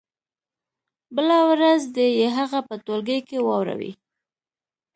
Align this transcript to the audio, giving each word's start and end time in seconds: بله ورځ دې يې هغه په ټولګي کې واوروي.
بله 1.15 1.37
ورځ 1.49 1.81
دې 1.95 2.07
يې 2.19 2.27
هغه 2.37 2.59
په 2.67 2.75
ټولګي 2.85 3.19
کې 3.27 3.37
واوروي. 3.41 3.91